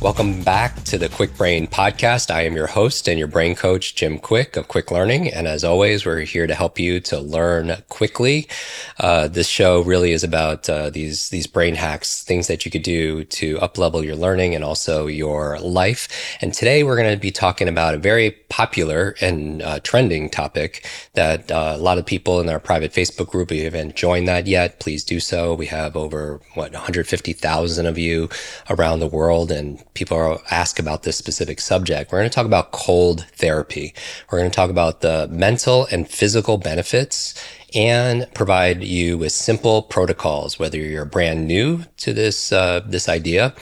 [0.00, 2.30] Welcome back to the Kwik Brain Podcast.
[2.32, 5.26] I am your host and your brain coach, Jim Kwik of Kwik Learning.
[5.26, 8.46] And as always, we're here to help you to learn quickly.
[9.00, 12.84] Uh, this show really is about uh, these these brain hacks, things that you could
[12.84, 16.38] do to uplevel your learning and also your life.
[16.40, 20.86] And today we're going to be talking about a very popular and uh, trending topic
[21.14, 24.28] that uh, a lot of people in our private Facebook group, if you haven't joined
[24.28, 25.54] that yet, please do so.
[25.54, 28.28] We have over what 150,000 of you
[28.70, 32.12] around the world and people are ask about this specific subject.
[32.12, 33.92] We're going to talk about cold therapy.
[34.30, 37.34] We're going to talk about the mental and physical benefits
[37.74, 43.54] and provide you with simple protocols, whether you're brand new to this, uh, this idea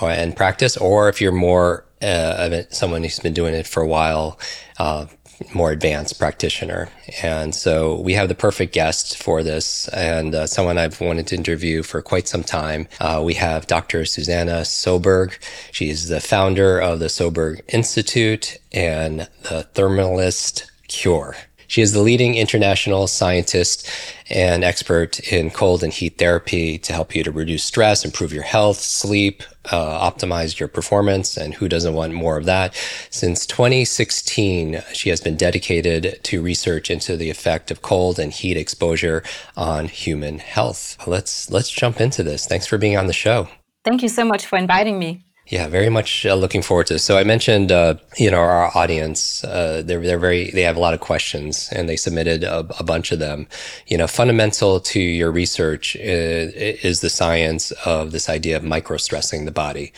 [0.00, 3.86] or, and practice, or if you're more, uh, someone who's been doing it for a
[3.86, 4.38] while,
[4.78, 5.06] uh,
[5.54, 6.88] more advanced practitioner.
[7.22, 11.36] And so we have the perfect guest for this and uh, someone I've wanted to
[11.36, 12.88] interview for quite some time.
[13.00, 14.04] Uh, we have Dr.
[14.04, 15.38] Susanna Søberg.
[15.72, 21.36] She is the founder of the Søberg Institute and the Thermalist Cure.
[21.72, 23.88] She is the leading international scientist
[24.28, 28.42] and expert in cold and heat therapy to help you to reduce stress, improve your
[28.42, 31.38] health, sleep, uh, optimize your performance.
[31.38, 32.74] And who doesn't want more of that?
[33.08, 38.58] Since 2016, she has been dedicated to research into the effect of cold and heat
[38.58, 39.22] exposure
[39.56, 40.98] on human health.
[41.06, 42.44] Let's let's jump into this.
[42.44, 43.48] Thanks for being on the show.
[43.82, 45.24] Thank you so much for inviting me.
[45.48, 47.02] Yeah, very much uh, looking forward to this.
[47.02, 50.80] So I mentioned, uh, you know, our audience, uh, they're, they're very, they have a
[50.80, 53.48] lot of questions and they submitted a, a bunch of them.
[53.88, 58.62] You know, fundamental to your research is, uh, is the science of this idea of
[58.62, 59.92] microstressing the body,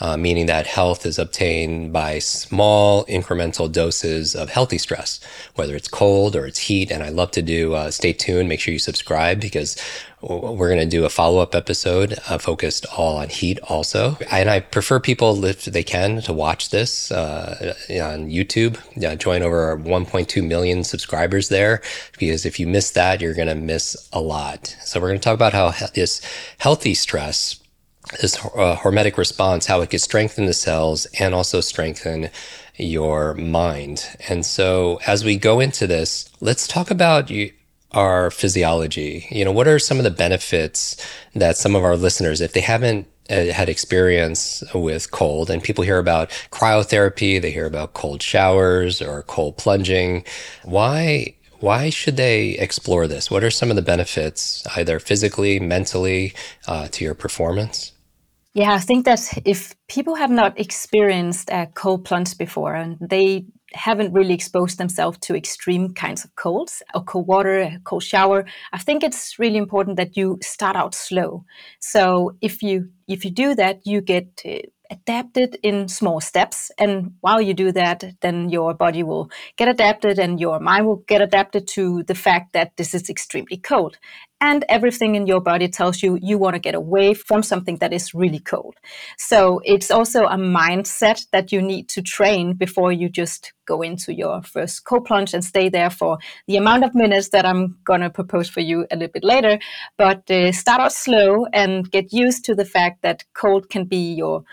[0.00, 5.18] uh, meaning that health is obtained by small incremental doses of healthy stress,
[5.54, 6.90] whether it's cold or it's heat.
[6.90, 8.50] And I love to do, uh, stay tuned.
[8.50, 9.76] Make sure you subscribe because
[10.22, 14.18] we're going to do a follow up episode uh, focused all on heat also.
[14.30, 18.78] And I prefer people, if they can, to watch this uh, on YouTube.
[18.96, 21.80] Yeah, join over 1.2 million subscribers there
[22.18, 24.76] because if you miss that, you're going to miss a lot.
[24.82, 26.20] So we're going to talk about how this
[26.58, 27.60] healthy stress
[28.20, 32.30] this uh, hormetic response, how it could strengthen the cells and also strengthen
[32.76, 34.16] your mind.
[34.28, 37.52] And so as we go into this, let's talk about you,
[37.92, 39.26] our physiology.
[39.30, 40.96] You know, what are some of the benefits
[41.34, 45.84] that some of our listeners, if they haven't uh, had experience with cold and people
[45.84, 50.24] hear about cryotherapy, they hear about cold showers or cold plunging.
[50.64, 53.30] Why why should they explore this?
[53.30, 56.32] What are some of the benefits, either physically, mentally,
[56.66, 57.92] uh, to your performance?
[58.54, 63.44] Yeah, I think that if people have not experienced a cold plunge before and they
[63.72, 68.78] haven't really exposed themselves to extreme kinds of colds or cold water, cold shower, I
[68.78, 71.44] think it's really important that you start out slow.
[71.80, 74.58] So if you if you do that, you get uh,
[74.90, 76.70] adapted in small steps.
[76.78, 81.02] And while you do that, then your body will get adapted and your mind will
[81.06, 83.98] get adapted to the fact that this is extremely cold
[84.40, 87.92] and everything in your body tells you you want to get away from something that
[87.92, 88.76] is really cold.
[89.18, 94.14] So it's also a mindset that you need to train before you just go into
[94.14, 98.00] your first cold plunge and stay there for the amount of minutes that I'm going
[98.00, 99.58] to propose for you a little bit later.
[99.98, 104.14] But uh, start out slow and get used to the fact that cold can be
[104.14, 104.44] your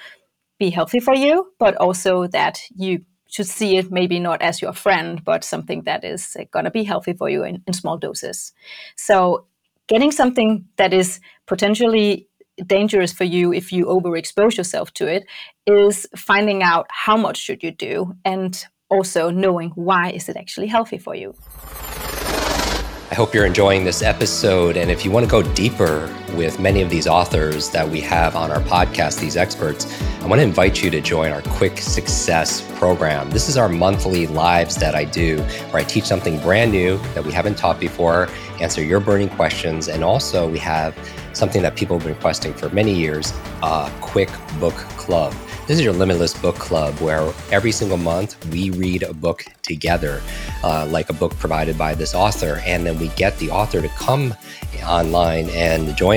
[0.60, 4.74] be healthy for you, but also that you should see it maybe not as your
[4.74, 8.54] friend, but something that is going to be healthy for you in, in small doses.
[8.96, 9.46] So
[9.88, 12.28] getting something that is potentially
[12.66, 15.26] dangerous for you if you overexpose yourself to it
[15.68, 20.68] is finding out how much should you do and also knowing why is it actually
[20.68, 21.36] healthy for you.
[23.10, 24.76] I hope you're enjoying this episode.
[24.76, 28.36] And if you want to go deeper with many of these authors that we have
[28.36, 29.86] on our podcast, these experts,
[30.22, 33.30] I want to invite you to join our Kwik Success program.
[33.32, 35.40] This is our monthly lives that I do,
[35.72, 38.28] where I teach something brand new that we haven't taught before,
[38.60, 40.98] answer your burning questions, and also we have
[41.34, 43.32] something that people have been requesting for many years
[43.64, 44.30] a quick
[44.60, 45.34] book club.
[45.68, 50.22] This is your Limitless Book Club, where every single month we read a book together,
[50.64, 52.62] uh, like a book provided by this author.
[52.66, 54.34] And then we get the author to come
[54.86, 56.17] online and join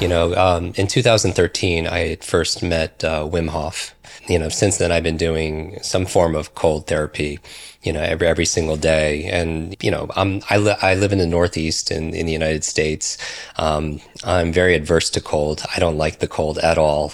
[0.00, 3.94] You know, um, in 2013, I first met uh, Wim Hof.
[4.28, 7.38] You know, since then I've been doing some form of cold therapy.
[7.82, 11.18] You know, every every single day, and you know, I'm I, li- I live in
[11.18, 13.18] the Northeast in in the United States.
[13.56, 15.62] Um, I'm very adverse to cold.
[15.76, 17.12] I don't like the cold at all.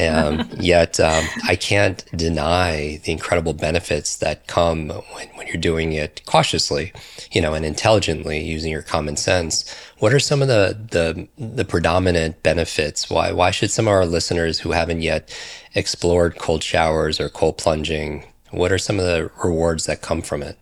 [0.00, 5.92] Um, yet um, I can't deny the incredible benefits that come when, when you're doing
[5.92, 6.92] it cautiously,
[7.32, 9.74] you know, and intelligently using your common sense.
[9.98, 13.10] What are some of the the, the predominant benefits?
[13.10, 15.36] Why why should some of our listeners who haven't yet
[15.74, 18.24] explored cold showers or cold plunging?
[18.50, 20.58] What are some of the rewards that come from it?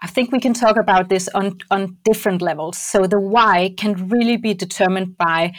[0.00, 2.78] I think we can talk about this on, on different levels.
[2.78, 5.54] So the why can really be determined by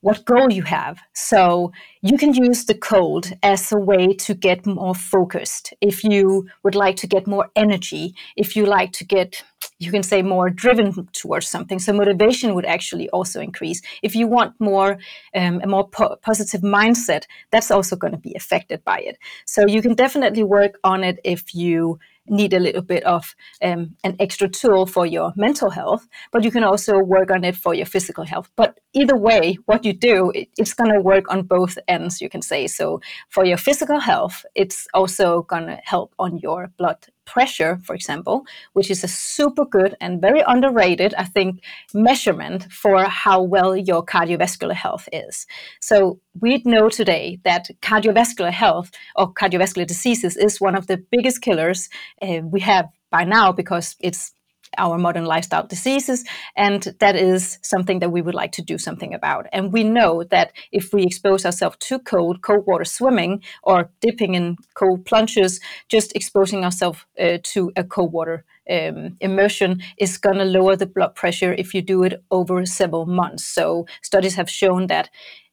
[0.00, 0.98] what goal you have.
[1.14, 1.72] So
[2.02, 5.74] you can use the cold as a way to get more focused.
[5.80, 9.42] If you would like to get more energy, if you like to get,
[9.78, 11.78] you can say, more driven towards something.
[11.78, 13.82] So motivation would actually also increase.
[14.02, 14.98] If you want more,
[15.34, 19.18] um, a more po- positive mindset, that's also going to be affected by it.
[19.46, 21.98] So you can definitely work on it if you
[22.30, 26.50] need a little bit of um, an extra tool for your mental health, but you
[26.50, 28.50] can also work on it for your physical health.
[28.56, 32.28] But either way, what you do, it, it's going to work on both ends, you
[32.28, 32.66] can say.
[32.66, 37.94] So for your physical health, it's also going to help on your blood pressure, for
[37.94, 43.76] example, which is a super good and very underrated, I think, measurement for how well
[43.76, 45.46] your cardiovascular health is.
[45.80, 51.42] So we know today that cardiovascular health or cardiovascular diseases is one of the biggest
[51.42, 51.88] killers
[52.22, 54.32] uh, we have by now because it's
[54.76, 56.24] our modern lifestyle diseases.
[56.56, 59.46] And that is something that we would like to do something about.
[59.52, 64.34] And we know that if we expose ourselves to cold, cold water swimming or dipping
[64.34, 70.36] in cold plunges, just exposing ourselves uh, to a cold water um, immersion is going
[70.36, 73.44] to lower the blood pressure if you do it over several months.
[73.44, 75.08] So studies have shown that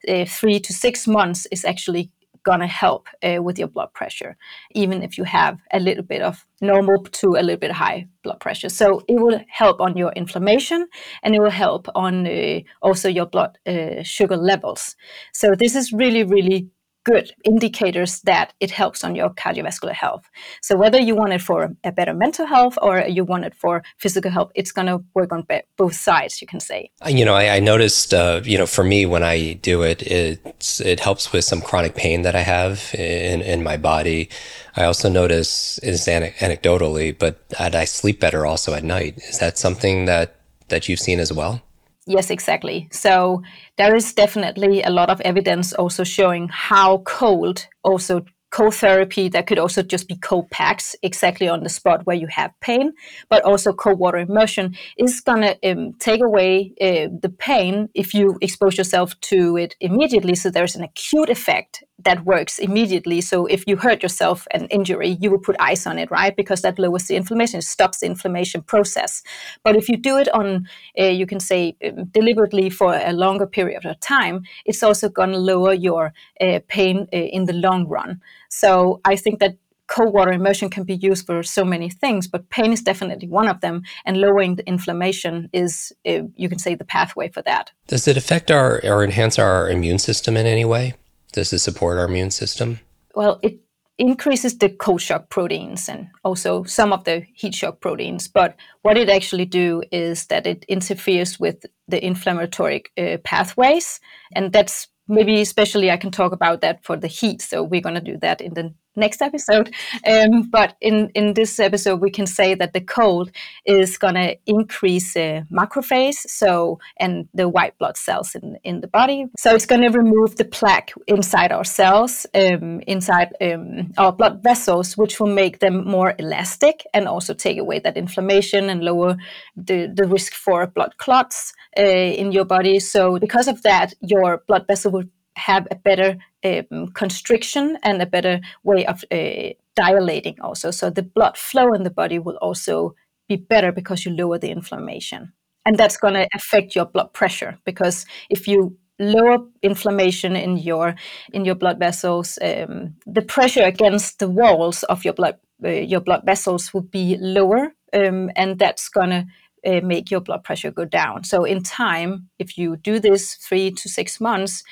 [0.08, 2.12] uh, three to six months is actually
[2.46, 4.38] to help uh, with your blood pressure,
[4.72, 8.40] even if you have a little bit of normal to a little bit high blood
[8.40, 8.70] pressure.
[8.70, 10.88] So it will help on your inflammation
[11.24, 14.96] and it will help on uh, also your blood uh, sugar levels.
[15.34, 16.70] So this is really, really
[17.06, 20.30] good indicators that it helps on your cardiovascular health.
[20.62, 23.84] So whether you want it for a better mental health or you want it for
[23.98, 25.48] physical health, it's going to work on
[25.78, 26.42] both sides.
[26.42, 26.90] You can say.
[27.08, 28.14] You know, I, I noticed.
[28.14, 31.96] Uh, you know, for me, when I do it, it it helps with some chronic
[31.96, 34.30] pain that I have in in my body.
[34.76, 39.18] I also notice is anecdotally, but I sleep better also at night.
[39.30, 40.36] Is that something that
[40.68, 41.62] that you've seen as well?
[42.08, 42.88] Yes, exactly.
[42.92, 43.42] So
[43.78, 49.60] there is definitely a lot of evidence also showing how cold also co-therapy that could
[49.60, 52.94] also just be co-packs exactly on the spot where you have pain
[53.30, 58.14] but also cold water immersion is going to um, take away uh, the pain if
[58.14, 63.46] you expose yourself to it immediately so there's an acute effect that works immediately so
[63.46, 66.78] if you hurt yourself an injury you will put ice on it right because that
[66.78, 69.24] lowers the inflammation it stops the inflammation process
[69.64, 70.68] but if you do it on
[71.00, 75.32] uh, you can say um, deliberately for a longer period of time it's also going
[75.32, 79.56] to lower your uh, pain uh, in the long run so I think that
[79.88, 83.48] cold water immersion can be used for so many things, but pain is definitely one
[83.48, 83.84] of them.
[84.06, 87.72] And lowering the inflammation is, uh, you can say, the pathway for that.
[87.88, 90.96] Does it affect our or enhance our immune system in any way?
[91.36, 92.80] Does it support our immune system?
[93.14, 93.60] Well, it
[93.98, 98.30] increases the cold shock proteins and also some of the heat shock proteins.
[98.30, 104.00] But what it actually do is that it interferes with the inflammatory uh, pathways,
[104.34, 107.42] and that's maybe especially I can talk about that for the heat.
[107.42, 109.74] So we're going to do that in the next episode.
[110.06, 113.32] Um, but in, in this episode, we can say that the cold
[113.66, 118.88] is going to increase uh, macrophage, so and the white blood cells in in the
[118.88, 119.26] body.
[119.38, 124.42] So it's going to remove the plaque inside our cells, um, inside um, our blood
[124.44, 129.18] vessels, which will make them more elastic and also take away that inflammation and lower
[129.56, 131.82] the the risk for blood clots uh,
[132.22, 132.80] in your body.
[132.80, 138.06] So because of that, your blood vessel will have a better um, constriction and a
[138.06, 140.72] better way of uh, dilating also.
[140.72, 142.96] So the blood flow in the body will also
[143.28, 145.34] be better because you lower the inflammation.
[145.66, 150.96] And that's going to affect your blood pressure because if you lower inflammation in your
[151.34, 152.40] in your blood vessels.
[152.42, 157.18] Um, the pressure against the walls of your blood uh, your blood vessels would be
[157.20, 159.26] lower, um, and that's gonna
[159.66, 161.24] uh, make your blood pressure go down.
[161.24, 164.64] So in time, if you do this three to six months,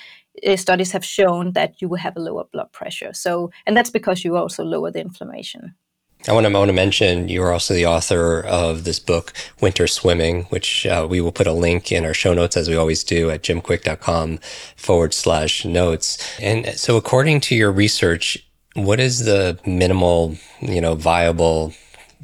[0.45, 3.13] uh, studies have shown that you will have a lower blood pressure.
[3.13, 5.75] So and that's because you also lower the inflammation.
[6.27, 9.87] I want, to, I want to mention you're also the author of this book, Winter
[9.87, 13.03] Swimming, which uh, we will put a link in our show notes as we always
[13.03, 14.39] do at jimkwik.com
[14.77, 16.39] forward slash notes.
[16.39, 18.37] And so according to your research,
[18.73, 21.73] what is the minimal, you know, viable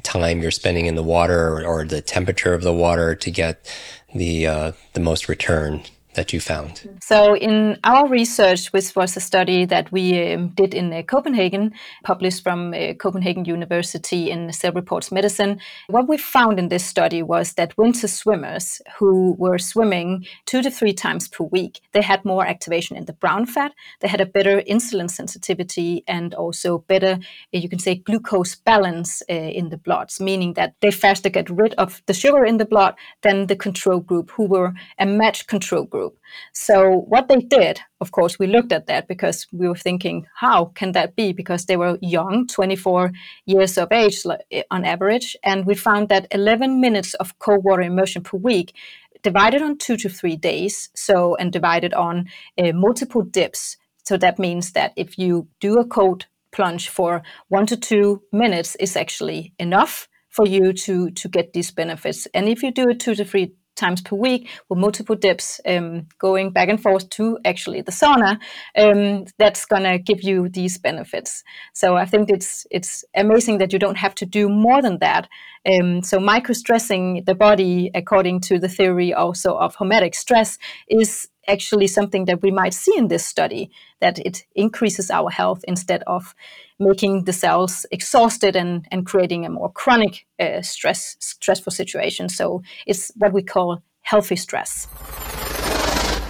[0.02, 3.70] time you're spending in the water or, or the temperature of the water to get
[4.14, 5.82] the, uh, the most return?
[6.14, 6.88] That you found?
[7.00, 11.72] So, in our research, which was a study that we um, did in uh, Copenhagen,
[12.04, 17.22] published from uh, Copenhagen University in Cell Reports Medicine, what we found in this study
[17.22, 22.24] was that winter swimmers who were swimming two to three times per week, they had
[22.24, 27.18] more activation in the brown fat, they had a better insulin sensitivity, and also better,
[27.54, 31.48] uh, you can say, glucose balance uh, in the blood, meaning that they faster get
[31.50, 35.46] rid of the sugar in the blood than the control group, who were a matched
[35.46, 36.18] control group group.
[36.52, 40.66] So what they did, of course, we looked at that because we were thinking, how
[40.74, 41.32] can that be?
[41.32, 43.12] Because they were young, 24
[43.46, 44.18] years of age
[44.50, 48.74] eh, on average, and we found that 11 minutes of cold water immersion per week
[49.22, 52.24] divided on two to three days so and divided on
[52.56, 57.66] uh, multiple dips so that means that if you do a cold plunge for one
[57.66, 62.62] to two minutes is actually enough for you to to get these benefits and if
[62.62, 66.68] you do it two to three times per week with multiple dips um, going back
[66.68, 68.38] and forth to actually the sauna
[68.76, 71.42] um, that's going to give you these benefits.
[71.72, 75.28] So i think it's it's amazing that you don't have to do more than that.
[75.70, 80.58] Um, so micro stressing the body according to the theory also of hormetic stress
[80.88, 85.64] is actually something that we might see in this study that it increases our health
[85.66, 86.34] instead of
[86.78, 92.62] making the cells exhausted and, and creating a more chronic uh, stress stressful situation so
[92.86, 94.88] it's what we call healthy stress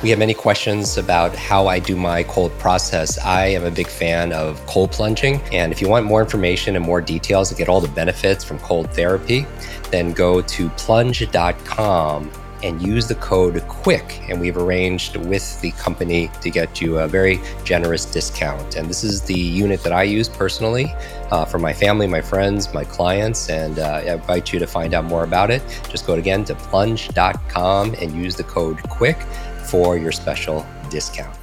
[0.03, 3.19] we have many questions about how I do my cold process.
[3.19, 5.43] I am a big fan of cold plunging.
[5.53, 8.59] And if you want more information and more details to get all the benefits from
[8.61, 9.45] cold therapy,
[9.91, 12.31] then go to plunge.com
[12.63, 14.31] and use the code KWIK.
[14.31, 18.77] And we've arranged with the company to get you a very generous discount.
[18.77, 20.95] And this is the unit that I use personally
[21.31, 23.49] uh, for my family, my friends, my clients.
[23.49, 25.63] And uh, I invite you to find out more about it.
[25.89, 29.23] Just go again to plunge.com and use the code KWIK
[29.67, 31.37] for your special discount.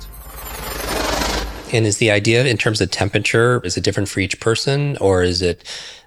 [1.74, 5.24] And is the idea in terms of temperature, is it different for each person or
[5.24, 5.64] is it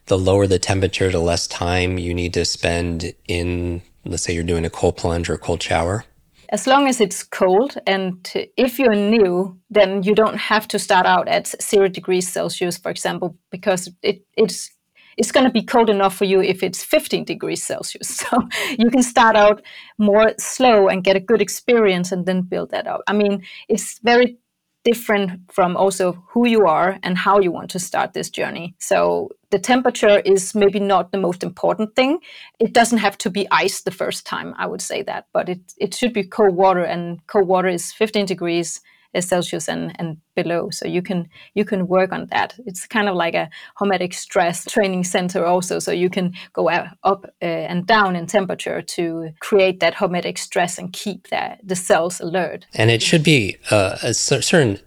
[0.07, 4.45] the lower the temperature, the less time you need to spend in let's say you're
[4.45, 6.05] doing a cold plunge or a cold shower?
[6.51, 11.07] As long as it's cold, and if you're new, then you don't have to start
[11.07, 14.71] out at zero degrees Celsius, for example, because it, it's
[15.17, 18.25] it's going to be cold enough for you if it's 15 degrees Celsius.
[18.31, 18.49] So
[18.79, 19.63] you can start out
[19.99, 23.03] more slow and get a good experience and then build that up.
[23.07, 24.39] I mean, it's very
[24.85, 28.75] different from also who you are and how you want to start this journey.
[28.79, 32.21] So the temperature is maybe not the most important thing.
[32.59, 35.61] It doesn't have to be ice the first time, I would say that, but it,
[35.79, 38.81] it should be cold water and cold water is 15 degrees
[39.19, 40.71] Celsius and, and below.
[40.71, 42.55] So you can you can work on that.
[42.67, 43.51] It's kind of like a
[43.81, 45.79] hormetic stress training center also.
[45.79, 50.79] So you can go up uh, and down in temperature to create that hormetic stress
[50.79, 52.67] and keep the, the cells alert.
[52.75, 54.79] And it should be uh, a certain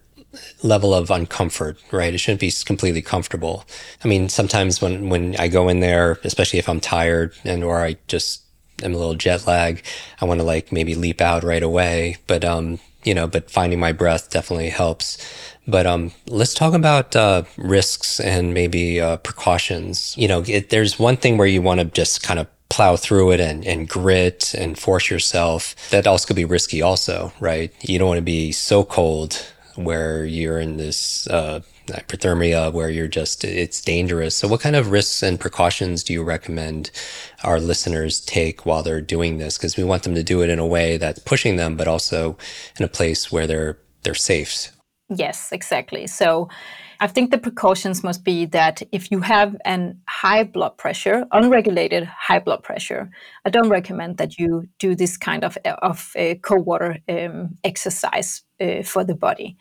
[0.63, 2.13] level of uncomfort, right?
[2.13, 3.65] It shouldn't be completely comfortable.
[4.03, 7.83] I mean, sometimes when, when I go in there, especially if I'm tired and or
[7.83, 8.43] I just
[8.81, 9.83] am a little jet lag,
[10.21, 12.17] I want to like maybe leap out right away.
[12.27, 15.17] But um, you know, but finding my breath definitely helps.
[15.67, 20.15] But um, let's talk about uh, risks and maybe uh, precautions.
[20.17, 23.31] You know, it, there's one thing where you want to just kind of plow through
[23.31, 25.75] it and, and grit and force yourself.
[25.91, 27.71] That also could be risky, also, right?
[27.81, 29.45] You don't want to be so cold
[29.75, 34.35] where you're in this uh, hypothermia where you're just it's dangerous.
[34.35, 36.91] So what kind of risks and precautions do you recommend
[37.43, 39.57] our listeners take while they're doing this?
[39.57, 42.37] Because we want them to do it in a way that's pushing them but also
[42.79, 44.69] in a place where they're they're safe.
[45.09, 46.07] Yes exactly.
[46.07, 46.49] So
[46.99, 52.05] I think the precautions must be that if you have an high blood pressure, unregulated
[52.05, 53.09] high blood pressure,
[53.45, 58.41] I don't recommend that you do this kind of of uh, cold water um, exercise
[58.61, 59.57] uh, for the body.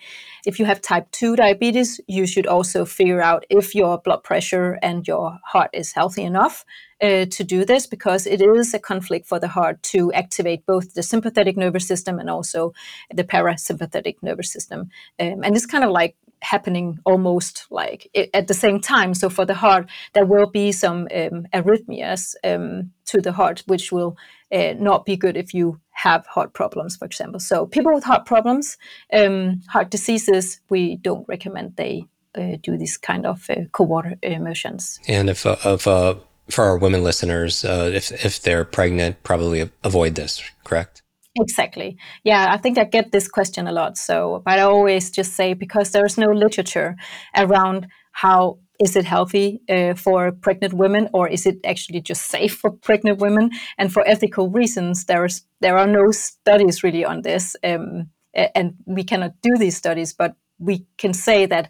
[0.46, 4.78] If you have type 2 diabetes, you should also figure out if your blood pressure
[4.82, 6.64] and your heart is healthy enough
[7.02, 10.94] uh, to do this because it is a conflict for the heart to activate both
[10.94, 12.72] the sympathetic nervous system and also
[13.12, 14.80] the parasympathetic nervous system.
[15.18, 19.14] Um, and it's kind of like happening almost like at the same time.
[19.14, 23.92] So for the heart, there will be some um, arrhythmias um, to the heart, which
[23.92, 24.16] will
[24.52, 27.40] uh, not be good if you have heart problems, for example.
[27.40, 28.76] So people with heart problems,
[29.12, 34.98] um, heart diseases, we don't recommend they uh, do this kind of uh, water immersions.
[35.06, 36.14] And if, uh, uh,
[36.50, 40.42] for our women listeners, uh, if if they're pregnant, probably avoid this.
[40.64, 41.01] Correct.
[41.40, 41.96] Exactly.
[42.24, 43.96] Yeah, I think I get this question a lot.
[43.96, 46.94] So, but I always just say because there's no literature
[47.36, 52.54] around how is it healthy uh, for pregnant women or is it actually just safe
[52.56, 53.50] for pregnant women?
[53.78, 59.02] And for ethical reasons, there's there are no studies really on this, um, and we
[59.04, 60.12] cannot do these studies.
[60.12, 61.68] But we can say that,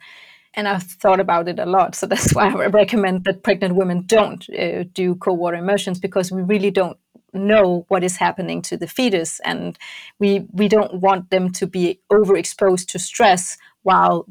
[0.54, 1.94] and I've thought about it a lot.
[1.94, 6.32] So that's why I recommend that pregnant women don't uh, do cold water immersions because
[6.32, 6.98] we really don't
[7.32, 9.78] know what is happening to the fetus and
[10.18, 14.26] we we don't want them to be overexposed to stress while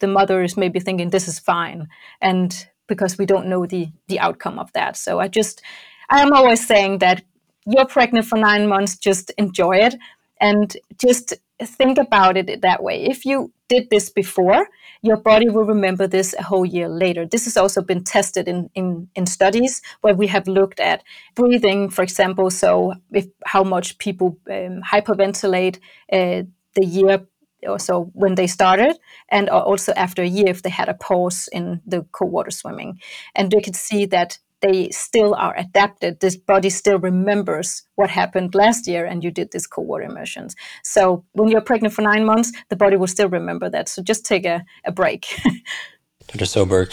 [0.00, 1.88] the mother is maybe thinking this is fine
[2.20, 4.96] and because we don't know the the outcome of that.
[4.96, 5.62] So i just
[6.10, 7.22] i am always saying that
[7.66, 9.94] you're pregnant for 9 months just enjoy it
[10.40, 14.66] and just think about it that way if you did this before
[15.04, 17.26] your body will remember this a whole year later.
[17.26, 21.90] This has also been tested in, in, in studies where we have looked at breathing,
[21.90, 25.76] for example, so if how much people um, hyperventilate
[26.10, 26.44] uh,
[26.74, 27.26] the year
[27.68, 28.96] or so when they started,
[29.28, 32.98] and also after a year if they had a pause in the cold water swimming.
[33.34, 36.20] And you can see that they still are adapted.
[36.20, 40.56] This body still remembers what happened last year and you did this cold water immersions.
[40.82, 43.88] So when you're pregnant for nine months, the body will still remember that.
[43.90, 45.26] So just take a, a break.
[46.28, 46.46] Dr.
[46.46, 46.90] Søberg,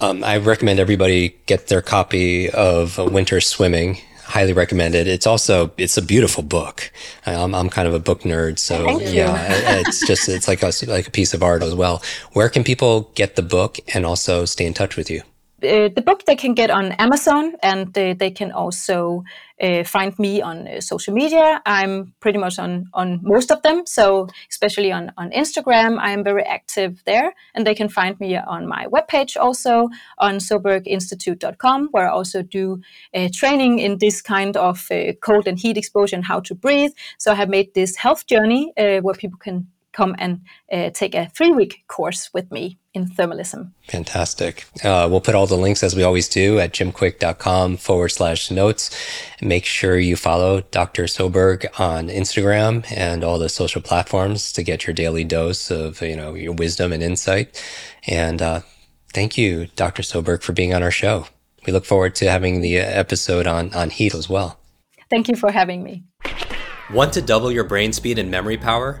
[0.00, 3.98] um, I recommend everybody get their copy of Winter Swimming.
[4.24, 5.06] Highly recommended.
[5.06, 6.90] It's also it's a beautiful book.
[7.26, 9.36] I'm, I'm kind of a book nerd, so yeah,
[9.80, 12.02] it's just it's like a like a piece of art as well.
[12.32, 15.22] Where can people get the book and also stay in touch with you?
[15.64, 19.24] Uh, the book they can get on Amazon, and uh, they can also
[19.60, 21.62] uh, find me on uh, social media.
[21.66, 23.86] I'm pretty much on on most of them.
[23.86, 28.36] So especially on on Instagram, I am very active there, and they can find me
[28.36, 32.80] on my webpage also on soberginstitute.com, where I also do
[33.14, 34.88] uh, training in this kind of
[35.20, 36.92] cold and heat exposure and how to breathe.
[37.18, 41.30] So I have made this health journey where people can come and uh, take a
[41.30, 43.72] three week course with me in thermalism.
[43.88, 44.66] Fantastic.
[44.84, 48.90] Uh, we'll put all the links as we always do at jimkwik.com forward slash notes.
[49.40, 51.04] Make sure you follow Dr.
[51.04, 56.16] Søberg on Instagram and all the social platforms to get your daily dose of, you
[56.16, 57.62] know, your wisdom and insight.
[58.06, 58.60] And uh,
[59.12, 60.02] thank you, Dr.
[60.02, 61.26] Søberg, for being on our show.
[61.66, 64.60] We look forward to having the episode on, on heat as well.
[65.10, 66.04] Thank you for having me.
[66.92, 69.00] Want to double your brain speed and memory power?